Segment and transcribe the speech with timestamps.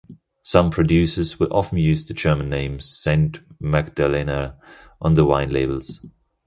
[0.41, 4.55] Some producers will often use the German name "Saint Magdalener"
[4.99, 6.03] on the wine labels.